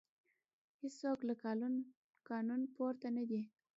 هیڅوک 0.81 1.19
له 1.27 1.33
قانون 2.27 2.61
پورته 2.73 3.07
نه 3.17 3.23
دی 3.29 3.41